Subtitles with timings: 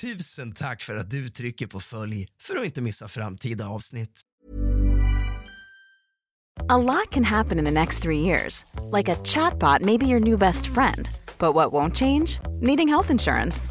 [0.00, 4.20] Tusen tack för att du trycker på följ för att inte missa framtida avsnitt.
[6.68, 8.64] A lot can happen in the next three years.
[8.96, 11.08] Like a chatbot may be your new best friend.
[11.38, 12.40] But what won't change?
[12.60, 13.70] Needing health insurance.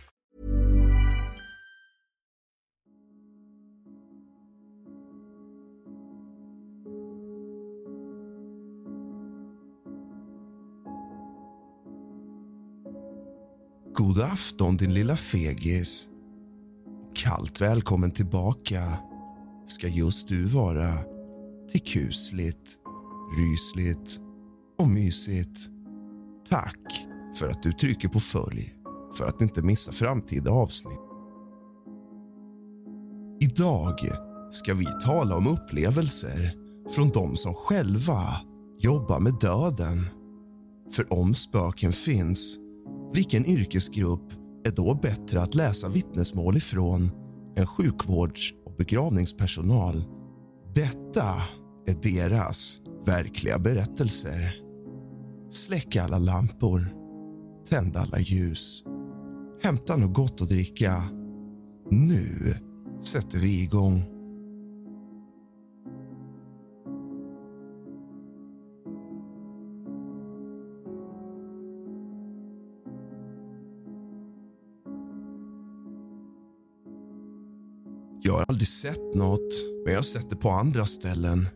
[14.11, 16.07] God afton din lilla fegis.
[17.15, 18.97] Kallt välkommen tillbaka
[19.67, 20.97] ska just du vara
[21.71, 22.77] till kusligt,
[23.37, 24.19] rysligt
[24.79, 25.69] och mysigt.
[26.49, 28.75] Tack för att du trycker på följ
[29.17, 31.01] för att inte missa framtida avsnitt.
[33.39, 33.99] Idag
[34.51, 36.55] ska vi tala om upplevelser
[36.95, 38.41] från de som själva
[38.79, 40.05] jobbar med döden.
[40.95, 42.57] För om spöken finns,
[43.13, 44.33] vilken yrkesgrupp
[44.65, 47.11] är då bättre att läsa vittnesmål ifrån
[47.55, 50.03] än sjukvårds och begravningspersonal?
[50.75, 51.41] Detta
[51.87, 54.55] är deras verkliga berättelser.
[55.51, 56.87] Släck alla lampor,
[57.69, 58.83] tänd alla ljus.
[59.63, 61.03] Hämta något gott att dricka.
[61.91, 62.55] Nu
[63.03, 64.20] sätter vi igång.
[78.51, 79.53] Aldrig sett något,
[79.83, 81.47] men jag har sett det på andra ställen.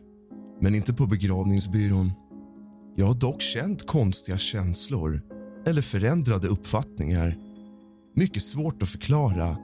[0.60, 2.12] Men inte på begravningsbyrån.
[2.96, 5.20] Jag har dock känt konstiga känslor
[5.66, 7.36] eller förändrade uppfattningar.
[8.14, 9.56] Mycket svårt att förklara,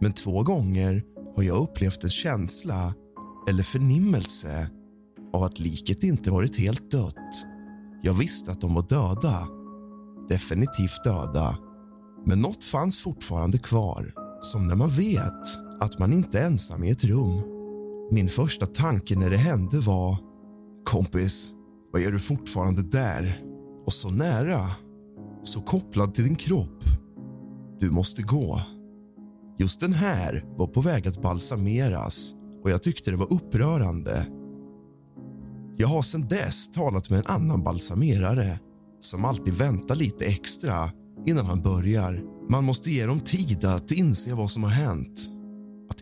[0.00, 1.02] men två gånger
[1.36, 2.94] har jag upplevt en känsla
[3.48, 4.70] eller förnimmelse
[5.32, 7.46] av att liket inte varit helt dött.
[8.02, 9.48] Jag visste att de var döda,
[10.28, 11.58] definitivt döda.
[12.26, 16.90] Men något fanns fortfarande kvar, som när man vet att man inte är ensam i
[16.90, 17.42] ett rum.
[18.10, 20.16] Min första tanke när det hände var
[20.84, 21.52] Kompis,
[21.92, 23.42] vad gör du fortfarande där?
[23.86, 24.70] Och så nära,
[25.42, 26.84] så kopplad till din kropp.
[27.80, 28.60] Du måste gå.
[29.58, 34.26] Just den här var på väg att balsameras och jag tyckte det var upprörande.
[35.76, 38.60] Jag har sedan dess talat med en annan balsamerare
[39.00, 40.90] som alltid väntar lite extra
[41.26, 42.22] innan han börjar.
[42.50, 45.31] Man måste ge dem tid att inse vad som har hänt.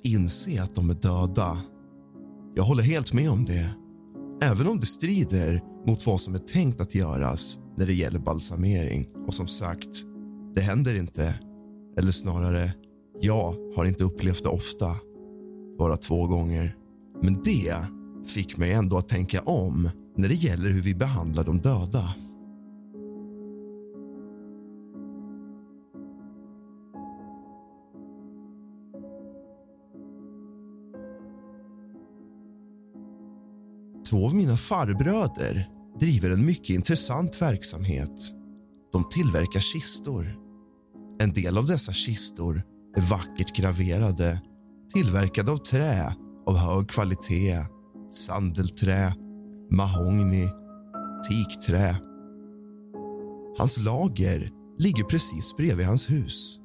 [0.00, 1.59] Att inse att de är döda.
[2.55, 3.71] Jag håller helt med om det.
[4.43, 9.06] Även om det strider mot vad som är tänkt att göras när det gäller balsamering.
[9.27, 9.89] Och som sagt,
[10.55, 11.34] det händer inte.
[11.99, 12.72] Eller snarare,
[13.21, 14.97] jag har inte upplevt det ofta.
[15.78, 16.77] Bara två gånger.
[17.22, 17.77] Men det
[18.27, 22.15] fick mig ändå att tänka om när det gäller hur vi behandlar de döda.
[34.10, 35.68] Två av mina farbröder
[36.01, 38.34] driver en mycket intressant verksamhet.
[38.92, 40.36] De tillverkar kistor.
[41.21, 42.62] En del av dessa kistor
[42.97, 44.42] är vackert graverade
[44.95, 46.15] tillverkade av trä
[46.47, 47.57] av hög kvalitet.
[48.15, 49.15] Sandelträ,
[49.71, 50.48] mahogny,
[51.28, 51.97] teakträ.
[53.59, 56.60] Hans lager ligger precis bredvid hans hus.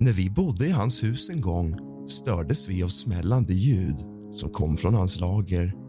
[0.00, 1.76] När vi bodde i hans hus en gång
[2.08, 3.96] stördes vi av smällande ljud
[4.32, 5.87] som kom från hans lager.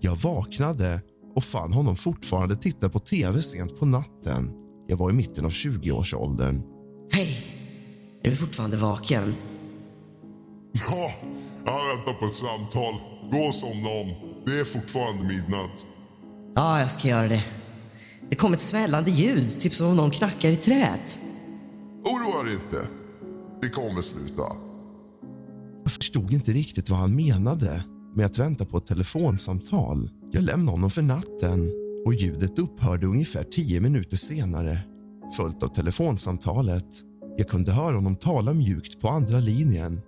[0.00, 1.02] Jag vaknade
[1.34, 4.50] och fann honom fortfarande titta på tv sent på natten.
[4.86, 6.62] Jag var i mitten av 20-årsåldern.
[7.12, 7.46] Hej!
[8.22, 9.34] Är du fortfarande vaken?
[10.90, 11.10] Ja,
[11.64, 12.94] jag väntar på ett samtal.
[13.30, 14.14] Gå och somna om.
[14.46, 15.86] Det är fortfarande midnatt.
[16.54, 17.44] Ja, jag ska göra det.
[18.30, 21.20] Det kom ett smällande ljud, typ som om någon knackar i träet.
[22.04, 22.86] Oroa dig inte.
[23.62, 24.42] Det kommer sluta.
[25.82, 30.10] Jag förstod inte riktigt vad han menade med att vänta på ett telefonsamtal.
[30.32, 31.70] Jag lämnade honom för natten
[32.06, 34.78] och ljudet upphörde ungefär tio minuter senare
[35.36, 36.86] följt av telefonsamtalet.
[37.36, 40.00] Jag kunde höra honom tala mjukt på andra linjen.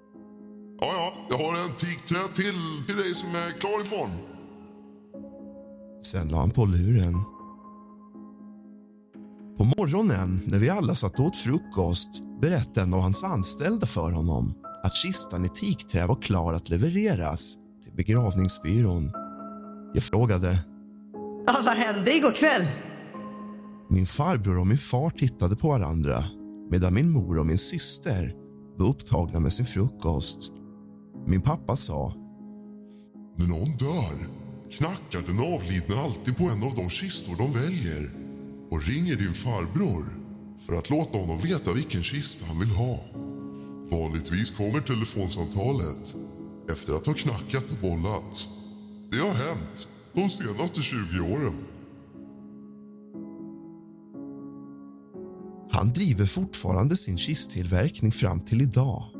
[0.81, 2.55] Ja, ja, jag har en teakträd till
[2.87, 4.17] till dig som är klar imorgon.
[6.02, 7.14] Sen la han på luren.
[9.58, 14.11] På morgonen, när vi alla satt och åt frukost berättade en av hans anställda för
[14.11, 17.56] honom att kistan i teakträ var klar att levereras
[18.00, 19.12] begravningsbyrån.
[19.94, 20.58] Jag frågade.
[21.47, 22.67] Ja, vad hände igår kväll?
[23.91, 26.25] Min farbror och min far tittade på varandra
[26.70, 28.35] medan min mor och min syster
[28.79, 30.52] var upptagna med sin frukost.
[31.26, 32.14] Min pappa sa.
[33.37, 34.17] När någon dör
[34.70, 38.11] knackar den avlidne alltid på en av de kistor de väljer
[38.70, 40.05] och ringer din farbror
[40.67, 42.99] för att låta honom veta vilken kista han vill ha.
[43.91, 46.14] Vanligtvis kommer telefonsamtalet
[46.73, 48.49] efter att ha knackat och bollat.
[49.13, 51.55] Det har hänt de senaste 20 åren.
[55.73, 59.20] Han driver fortfarande sin kisttillverkning fram till idag.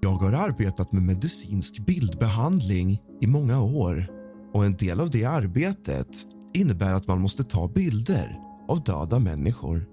[0.00, 4.10] Jag har arbetat med medicinsk bildbehandling i många år
[4.52, 6.08] och en del av det arbetet
[6.54, 9.86] innebär att man måste ta bilder av döda människor.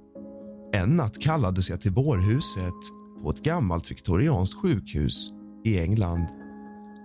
[0.73, 2.73] En natt kallades jag till bårhuset
[3.23, 5.31] på ett gammalt viktorianskt sjukhus
[5.65, 6.27] i England.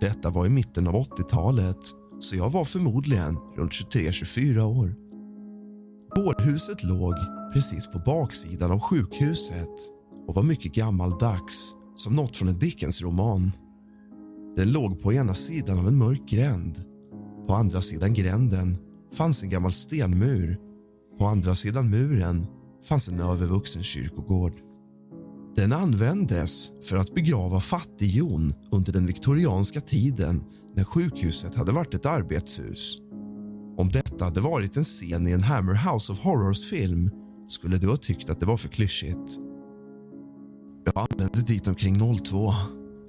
[0.01, 1.77] Detta var i mitten av 80-talet,
[2.19, 5.10] så jag var förmodligen runt 23-24 år.
[6.15, 7.13] Bårhuset låg
[7.53, 9.69] precis på baksidan av sjukhuset
[10.27, 13.51] och var mycket gammaldags, som något från en Dickens-roman.
[14.55, 16.83] Den låg på ena sidan av en mörk gränd.
[17.47, 18.77] På andra sidan gränden
[19.13, 20.57] fanns en gammal stenmur.
[21.19, 22.47] På andra sidan muren
[22.89, 24.53] fanns en övervuxen kyrkogård.
[25.55, 30.43] Den användes för att begrava fattighjon under den viktorianska tiden
[30.75, 32.97] när sjukhuset hade varit ett arbetshus.
[33.77, 37.11] Om detta hade varit en scen i en Hammer House of Horrors-film
[37.47, 39.39] skulle du ha tyckt att det var för klyschigt.
[40.85, 42.53] Jag anlände dit omkring 02,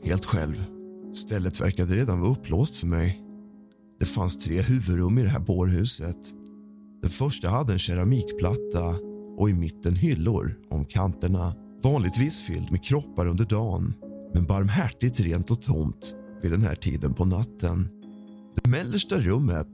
[0.04, 0.64] helt själv.
[1.14, 3.23] Stället verkade redan vara upplåst för mig.
[4.00, 6.19] Det fanns tre huvudrum i det här bårhuset.
[7.02, 8.97] Den första hade en keramikplatta
[9.38, 11.54] och i mitten hyllor om kanterna.
[11.83, 13.95] Vanligtvis fylld med kroppar under dagen
[14.35, 17.88] men barmhärtigt rent och tomt vid den här tiden på natten.
[18.54, 19.69] Det mellersta rummet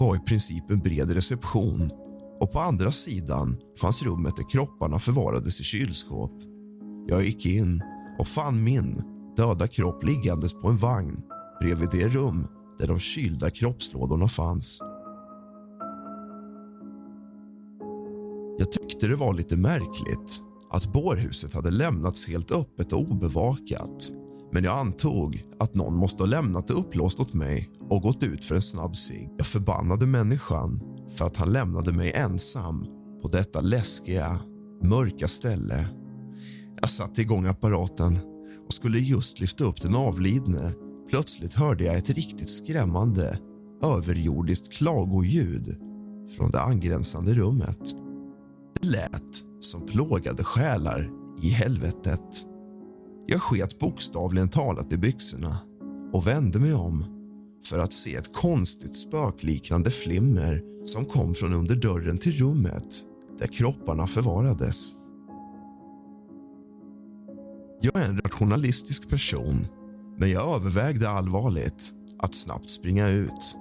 [0.00, 1.90] var i princip en bred reception
[2.40, 6.32] och på andra sidan fanns rummet där kropparna förvarades i kylskåp.
[7.06, 7.82] Jag gick in
[8.18, 9.02] och fann min
[9.36, 11.22] döda kropp liggandes på en vagn
[11.60, 12.46] bredvid det rum
[12.78, 14.80] där de kylda kroppslådorna fanns.
[18.58, 20.40] Jag tyckte det var lite märkligt
[20.70, 24.12] att bårhuset hade lämnats helt öppet och obevakat
[24.52, 28.44] men jag antog att någon måste ha lämnat det upplåst åt mig och gått ut
[28.44, 29.28] för en snabb cigg.
[29.38, 30.80] Jag förbannade människan
[31.16, 32.86] för att han lämnade mig ensam
[33.22, 34.40] på detta läskiga,
[34.82, 35.88] mörka ställe.
[36.80, 38.18] Jag satte igång apparaten
[38.66, 40.72] och skulle just lyfta upp den avlidne.
[41.10, 43.38] Plötsligt hörde jag ett riktigt skrämmande,
[43.82, 45.76] överjordiskt klagoljud
[46.36, 47.94] från det angränsande rummet.
[48.80, 51.10] Det lät som plågade själar
[51.42, 52.49] i helvetet.
[53.32, 55.58] Jag sket bokstavligen talat i byxorna
[56.12, 57.04] och vände mig om
[57.64, 63.04] för att se ett konstigt spökliknande flimmer som kom från under dörren till rummet
[63.38, 64.92] där kropparna förvarades.
[67.80, 69.66] Jag är en rationalistisk person,
[70.18, 73.56] men jag övervägde allvarligt att snabbt springa ut.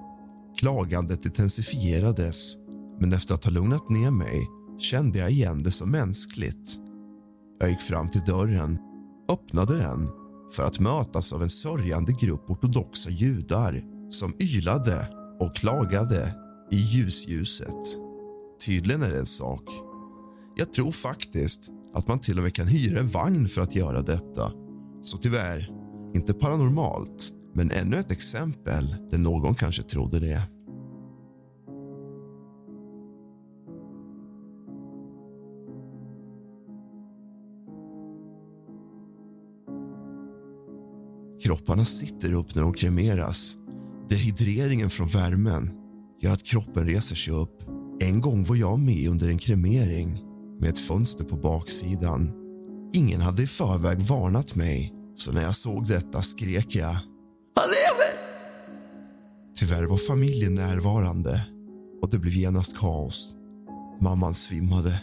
[0.57, 2.55] Klagandet intensifierades,
[2.99, 4.47] men efter att ha lugnat ner mig
[4.79, 6.77] kände jag igen det som mänskligt.
[7.59, 8.79] Jag gick fram till dörren,
[9.29, 10.09] öppnade den
[10.55, 15.07] för att mötas av en sörjande grupp ortodoxa judar som ylade
[15.39, 16.36] och klagade
[16.71, 17.98] i ljusljuset.
[18.65, 19.63] Tydligen är det en sak.
[20.55, 24.01] Jag tror faktiskt att man till och med kan hyra en vagn för att göra
[24.01, 24.51] detta.
[25.03, 25.69] Så tyvärr,
[26.15, 30.41] inte paranormalt, men ännu ett exempel där någon kanske trodde det.
[41.50, 43.56] Kropparna sitter upp när de kremeras.
[44.10, 45.72] Dehydreringen från värmen
[46.22, 47.63] gör att kroppen reser sig upp.
[48.00, 50.22] En gång var jag med under en kremering
[50.60, 52.32] med ett fönster på baksidan.
[52.94, 56.86] Ingen hade i förväg varnat mig, så när jag såg detta skrek jag.
[56.86, 58.13] Han lever!
[59.56, 61.46] Tyvärr var familjen närvarande
[62.01, 63.36] och det blev genast kaos.
[64.01, 65.01] Mamman svimmade.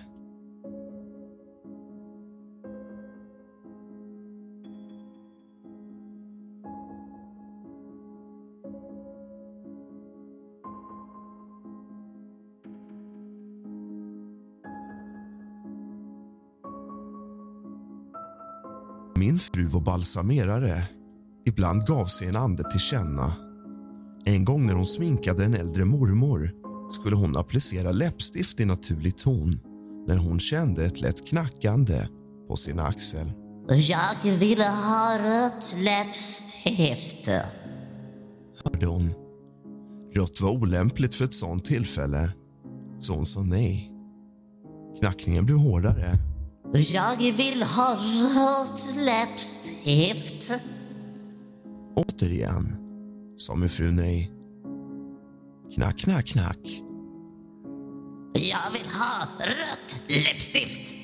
[19.19, 20.83] Min fru var balsamerare.
[21.47, 23.37] Ibland gav sig en ande till känna.
[24.25, 26.51] En gång när hon sminkade en äldre mormor
[26.91, 29.61] skulle hon applicera läppstift i naturlig ton
[30.09, 32.09] när hon kände ett lätt knackande
[32.49, 33.33] på sin axel.
[33.69, 37.31] Jag ville ha rött läppstift.
[38.65, 39.15] Hörde hon.
[40.15, 42.33] Rött var olämpligt för ett sånt tillfälle,
[43.01, 43.93] så hon sa nej.
[45.01, 46.26] Knackningen blev hårdare.
[46.73, 47.97] Jag vill ha
[48.35, 50.53] rött läppstift.
[51.97, 52.77] Återigen
[53.39, 54.33] sa min fru nej.
[55.75, 56.59] Knack, knack, knack.
[58.35, 60.97] Jag vill ha rött läppstift.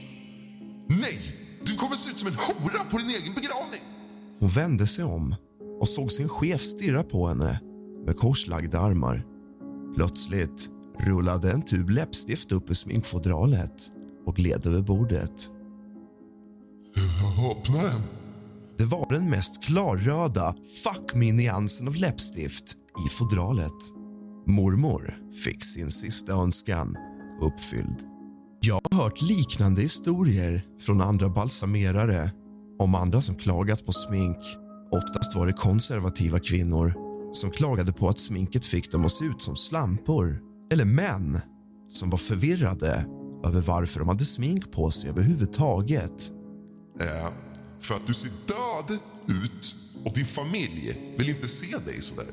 [0.87, 1.19] Nej!
[1.65, 3.81] Du kommer se ut som en hora på din egen begravning.
[4.41, 5.35] Hon vände sig om
[5.81, 7.61] och såg sin chef stirra på henne
[8.07, 9.27] med korslagda armar.
[9.97, 13.93] Plötsligt rullade en tub läppstift upp ur sminkfodralet
[14.27, 15.51] och gled över bordet.
[17.51, 18.01] Öppna den.
[18.79, 22.77] Det var den mest klarröda fuck me-nyansen av läppstift
[23.07, 23.73] i fodralet.
[24.47, 25.15] Mormor
[25.45, 26.97] fick sin sista önskan
[27.41, 27.99] uppfylld.
[28.61, 32.31] Jag har hört liknande historier från andra balsamerare
[32.79, 34.39] om andra som klagat på smink.
[34.93, 36.95] Oftast var det konservativa kvinnor
[37.33, 40.39] som klagade på att sminket fick dem att se ut som slampor
[40.73, 41.41] eller män
[41.91, 43.07] som var förvirrade
[43.45, 46.33] över varför de hade smink på sig överhuvudtaget.
[47.01, 47.33] Äh,
[47.81, 52.31] för att du ser död ut och din familj vill inte se dig sådär.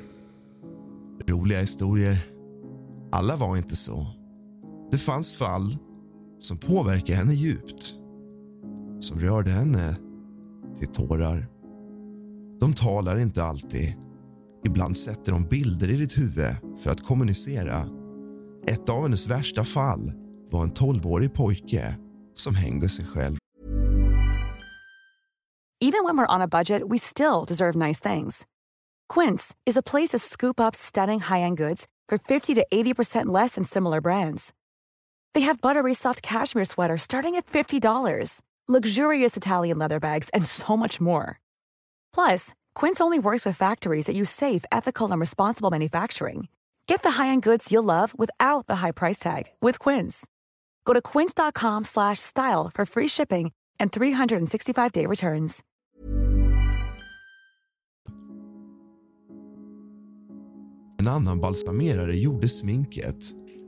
[1.26, 2.26] Roliga historier.
[3.12, 4.06] Alla var inte så.
[4.90, 5.76] Det fanns fall
[6.40, 7.94] som påverkade henne djupt.
[9.00, 9.96] Som rörde henne
[10.78, 11.48] till tårar.
[12.60, 13.94] De talar inte alltid.
[14.64, 17.88] Ibland sätter de bilder i ditt huvud för att kommunicera.
[18.66, 20.12] Ett av hennes värsta fall
[20.52, 21.94] var en tolvårig pojke
[22.34, 23.36] som hängde sig själv.
[25.82, 28.46] Even when we're on a budget we still deserve nice things.
[29.14, 33.54] Quince is a place to scoop up stunning high-end goods for 50 to 80% less
[33.54, 34.52] than similar brands.
[35.34, 40.76] They have buttery soft cashmere sweaters starting at $50, luxurious Italian leather bags, and so
[40.76, 41.40] much more.
[42.12, 46.48] Plus, Quince only works with factories that use safe, ethical, and responsible manufacturing.
[46.86, 50.26] Get the high-end goods you'll love without the high price tag with Quince.
[50.90, 55.60] Go to quince.com slash style for free shipping and 365-day returns.
[61.00, 63.16] En annan balsamerare gjorde sminket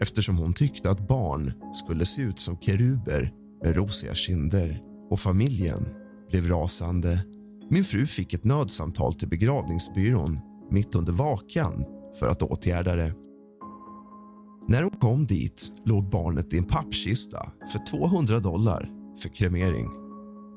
[0.03, 3.33] eftersom hon tyckte att barn skulle se ut som keruber
[3.65, 4.81] med rosiga kinder.
[5.11, 5.89] Och familjen
[6.31, 7.25] blev rasande.
[7.71, 11.85] Min fru fick ett nödsamtal till begravningsbyrån mitt under vakan
[12.19, 13.15] för att åtgärda det.
[14.69, 18.91] När hon kom dit låg barnet i en pappkista för 200 dollar
[19.23, 19.87] för kremering.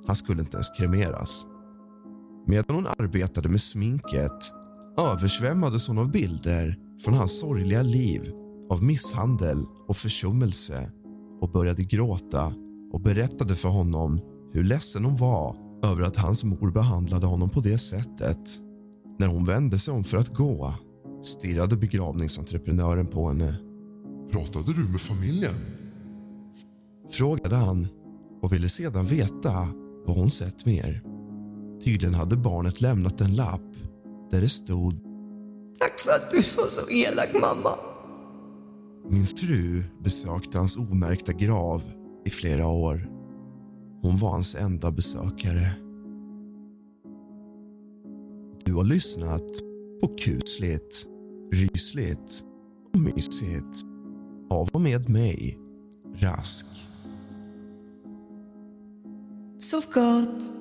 [0.08, 1.46] Han skulle inte ens kremeras.
[2.48, 4.52] Medan hon arbetade med sminket
[5.00, 8.32] översvämmades hon av bilder från hans sorgliga liv
[8.70, 9.58] av misshandel
[9.88, 10.92] och försummelse
[11.42, 12.54] och började gråta
[12.94, 14.20] och berättade för honom
[14.54, 18.60] hur ledsen hon var över att hans mor behandlade honom på det sättet.
[19.20, 20.74] När hon vände sig om för att gå
[21.24, 23.65] stirrade begravningsentreprenören på henne.
[24.36, 25.54] Pratade du med familjen?
[27.12, 27.88] Frågade han
[28.42, 29.68] och ville sedan veta
[30.06, 31.02] vad hon sett mer.
[31.84, 33.76] Tydligen hade barnet lämnat en lapp
[34.32, 34.94] där det stod
[35.80, 37.76] Tack för att du var så elak, mamma.
[39.10, 41.82] Min fru besökte hans omärkta grav
[42.26, 43.10] i flera år.
[44.02, 45.72] Hon var hans enda besökare.
[48.66, 49.52] Du har lyssnat
[50.02, 51.06] på kusligt,
[51.54, 52.44] rysligt
[52.94, 53.95] och mysigt
[54.50, 55.58] av och med mig,
[56.16, 56.66] Rask.
[59.60, 60.52] Sov gott.